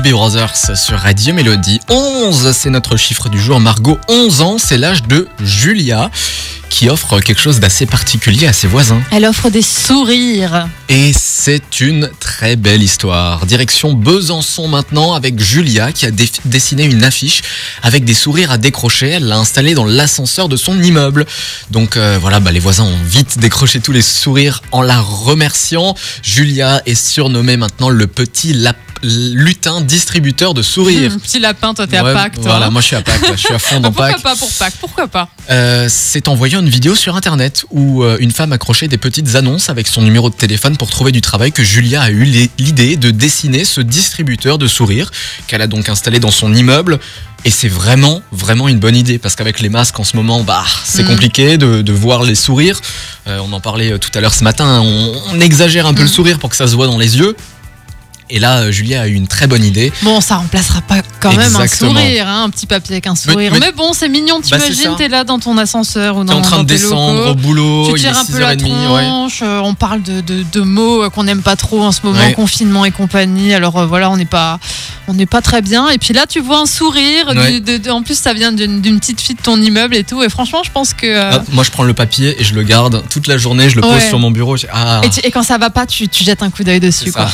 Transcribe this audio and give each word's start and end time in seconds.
Brothers 0.00 0.76
sur 0.76 0.96
Radio 0.96 1.34
Mélodie. 1.34 1.80
11, 1.88 2.52
c'est 2.52 2.70
notre 2.70 2.96
chiffre 2.96 3.28
du 3.28 3.40
jour. 3.40 3.58
Margot, 3.58 3.98
11 4.08 4.40
ans, 4.42 4.56
c'est 4.58 4.78
l'âge 4.78 5.02
de 5.02 5.28
Julia 5.40 6.10
qui 6.70 6.88
offre 6.88 7.20
quelque 7.20 7.40
chose 7.40 7.58
d'assez 7.58 7.84
particulier 7.84 8.46
à 8.46 8.52
ses 8.52 8.68
voisins. 8.68 9.00
Elle 9.10 9.24
offre 9.24 9.50
des 9.50 9.62
sourires. 9.62 10.68
Et 10.90 11.12
c'est 11.12 11.80
une 11.80 12.08
très 12.18 12.56
belle 12.56 12.82
histoire. 12.82 13.44
Direction 13.44 13.92
Besançon 13.92 14.68
maintenant 14.68 15.12
avec 15.12 15.38
Julia 15.38 15.92
qui 15.92 16.06
a 16.06 16.10
dé- 16.10 16.30
dessiné 16.46 16.84
une 16.84 17.04
affiche 17.04 17.42
avec 17.82 18.06
des 18.06 18.14
sourires 18.14 18.50
à 18.50 18.56
décrocher. 18.56 19.08
Elle 19.08 19.24
l'a 19.26 19.36
installée 19.36 19.74
dans 19.74 19.84
l'ascenseur 19.84 20.48
de 20.48 20.56
son 20.56 20.82
immeuble. 20.82 21.26
Donc 21.70 21.98
euh, 21.98 22.16
voilà, 22.18 22.40
bah, 22.40 22.52
les 22.52 22.60
voisins 22.60 22.84
ont 22.84 22.98
vite 23.04 23.38
décroché 23.38 23.80
tous 23.80 23.92
les 23.92 24.00
sourires 24.00 24.62
en 24.72 24.80
la 24.80 24.98
remerciant. 25.00 25.94
Julia 26.22 26.80
est 26.86 26.94
surnommée 26.94 27.58
maintenant 27.58 27.90
le 27.90 28.06
petit 28.06 28.54
lutin 29.02 29.80
distributeur 29.82 30.54
de 30.54 30.62
sourires. 30.62 31.12
Hum, 31.12 31.20
petit 31.22 31.38
lapin, 31.38 31.72
toi, 31.74 31.86
t'es 31.86 32.00
Ouais, 32.00 32.10
à 32.10 32.14
Pâques, 32.14 32.34
toi. 32.36 32.44
Voilà, 32.44 32.70
moi 32.70 32.80
je 32.80 32.86
suis 32.88 32.96
à 32.96 33.02
Pâques, 33.02 33.28
là, 33.28 33.36
je 33.36 33.40
suis 33.40 33.54
à 33.54 33.58
fond 33.58 33.78
dans 33.80 33.92
Pourquoi 33.92 34.08
Pâques. 34.14 34.22
pas 34.22 34.36
pour 34.36 34.50
Pâques 34.52 34.74
Pourquoi 34.80 35.06
pas 35.06 35.28
Euh, 35.50 35.86
c'est 35.88 36.26
en 36.28 36.34
voyant 36.34 36.60
une 36.60 36.68
vidéo 36.68 36.94
sur 36.96 37.14
internet 37.14 37.64
où 37.70 38.02
euh, 38.02 38.16
une 38.20 38.32
femme 38.32 38.52
accrochait 38.52 38.88
des 38.88 38.98
petites 38.98 39.36
annonces 39.36 39.68
avec 39.70 39.86
son 39.86 40.02
numéro 40.02 40.30
de 40.30 40.34
téléphone 40.34 40.76
pour 40.78 40.88
trouver 40.90 41.12
du 41.12 41.20
travail 41.20 41.52
que 41.52 41.62
Julia 41.62 42.02
a 42.02 42.10
eu 42.10 42.24
l'idée 42.58 42.96
de 42.96 43.10
dessiner 43.10 43.64
ce 43.64 43.80
distributeur 43.80 44.58
de 44.58 44.66
sourires 44.68 45.10
qu'elle 45.46 45.60
a 45.62 45.66
donc 45.66 45.88
installé 45.88 46.20
dans 46.20 46.30
son 46.30 46.54
immeuble. 46.54 46.98
Et 47.44 47.50
c'est 47.50 47.68
vraiment, 47.68 48.20
vraiment 48.32 48.66
une 48.68 48.78
bonne 48.80 48.96
idée 48.96 49.18
parce 49.18 49.36
qu'avec 49.36 49.60
les 49.60 49.68
masques 49.68 49.98
en 50.00 50.04
ce 50.04 50.16
moment, 50.16 50.42
bah, 50.42 50.64
c'est 50.84 51.02
Mm. 51.04 51.06
compliqué 51.08 51.58
de, 51.58 51.82
de 51.82 51.92
voir 51.92 52.22
les 52.24 52.34
sourires. 52.34 52.80
Euh, 53.28 53.38
on 53.46 53.52
en 53.52 53.60
parlait 53.60 53.92
euh, 53.92 53.98
tout 53.98 54.10
à 54.14 54.20
l'heure 54.20 54.34
ce 54.34 54.42
matin, 54.42 54.80
on, 54.82 55.12
on 55.32 55.40
exagère 55.40 55.86
un 55.86 55.94
peu 55.94 56.00
Mm. 56.02 56.04
le 56.06 56.10
sourire 56.10 56.38
pour 56.38 56.50
que 56.50 56.56
ça 56.56 56.66
se 56.66 56.74
voit 56.74 56.86
dans 56.86 56.98
les 56.98 57.16
yeux. 57.18 57.36
Et 58.30 58.38
là, 58.38 58.58
euh, 58.58 58.70
Julia 58.70 59.02
a 59.02 59.08
eu 59.08 59.14
une 59.14 59.26
très 59.26 59.46
bonne 59.46 59.64
idée. 59.64 59.90
Bon, 60.02 60.20
ça 60.20 60.36
remplacera 60.36 60.82
pas 60.82 60.96
quand 61.20 61.30
même 61.30 61.40
Exactement. 61.40 61.92
un 61.92 61.94
sourire, 61.94 62.28
hein, 62.28 62.44
un 62.44 62.50
petit 62.50 62.66
papier 62.66 62.94
avec 62.96 63.06
un 63.06 63.14
sourire. 63.14 63.52
mais- 63.54 63.60
Mais, 63.60 63.72
bon, 63.72 63.92
c'est 63.94 64.08
mignon, 64.08 64.36
Bah, 64.40 64.58
t'imagines, 64.58 64.74
ça. 64.74 64.94
t'es 64.98 65.08
là 65.08 65.24
dans 65.24 65.38
ton 65.38 65.56
ascenseur 65.56 66.16
ou 66.18 66.24
T'es 66.24 66.32
dans, 66.32 66.38
en 66.38 66.42
train 66.42 66.62
de 66.62 66.68
tes 66.68 66.74
descendre 66.74 67.18
locaux. 67.20 67.30
au 67.30 67.34
boulot, 67.34 67.84
Tu 67.86 67.90
il 67.92 67.96
est 67.96 68.08
tires 68.10 68.18
un 68.18 68.24
peu 68.26 68.38
la 68.38 68.54
6h30, 68.54 68.64
ouais. 68.94 69.02
tronche, 69.02 69.40
euh, 69.42 69.60
on 69.64 69.74
parle 69.74 70.02
de, 70.02 70.20
de- 70.20 70.44
de 70.52 70.60
mots 70.60 71.04
euh, 71.04 71.08
qu'on 71.10 71.24
n'aime 71.24 71.42
pas 71.42 71.56
trop 71.56 71.82
en 71.82 71.90
ce 71.92 72.00
moment, 72.04 72.18
Ouais. 72.18 72.34
confinement 72.34 72.84
et 72.84 72.90
compagnie. 72.90 73.54
Alors 73.54 73.78
euh, 73.78 73.86
voilà, 73.86 74.10
on 74.10 74.16
n'est 74.18 74.24
pas, 74.26 74.58
on 75.08 75.14
n'est 75.14 75.26
pas 75.26 75.40
très 75.40 75.62
bien. 75.62 75.88
Et 75.88 75.96
puis 75.98 76.12
là, 76.12 76.26
tu 76.28 76.40
vois 76.40 76.58
un 76.60 76.66
sourire. 76.66 77.28
Ouais. 77.34 77.60
de- 77.60 77.90
en 77.90 78.02
plus, 78.02 78.18
ça 78.18 78.34
vient 78.34 78.52
d'une 78.52 78.82
petite 79.00 79.20
fille 79.22 79.36
de 79.36 79.40
ton 79.42 79.60
immeuble 79.60 79.96
et 79.96 80.04
tout. 80.04 80.22
Et 80.22 80.28
franchement, 80.28 80.62
je 80.64 80.70
pense 80.70 80.92
que. 80.92 81.06
euh, 81.06 81.30
Ah, 81.32 81.42
moi, 81.52 81.64
je 81.64 81.70
prends 81.70 81.84
le 81.84 81.94
papier 81.94 82.36
et 82.38 82.44
je 82.44 82.54
le 82.54 82.62
garde 82.62 83.02
toute 83.10 83.26
la 83.26 83.38
journée. 83.38 83.70
Je 83.70 83.76
le 83.76 83.80
pose 83.82 84.02
sur 84.06 84.18
mon 84.18 84.30
bureau. 84.30 84.56
je- 84.58 84.66
Ah, 84.70 85.00
et, 85.02 85.08
tu- 85.08 85.20
et 85.24 85.30
quand 85.30 85.42
ça 85.42 85.56
va 85.56 85.70
pas, 85.70 85.86
tu, 85.86 86.08
tu 86.08 86.24
jettes 86.24 86.42
un 86.42 86.50
coup 86.50 86.62
d'œil 86.64 86.80
dessus. 86.80 87.10
Quoi. 87.12 87.28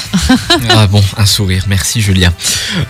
Ah 0.85 0.87
bon, 0.87 1.03
un 1.17 1.25
sourire. 1.25 1.65
Merci, 1.67 2.03
Julia. 2.03 2.31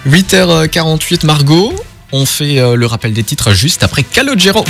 8h48, 0.08 1.24
Margot. 1.24 1.72
On 2.10 2.26
fait 2.26 2.58
euh, 2.58 2.74
le 2.74 2.86
rappel 2.86 3.12
des 3.12 3.22
titres 3.22 3.52
juste 3.52 3.84
après 3.84 4.02
Calogero. 4.02 4.64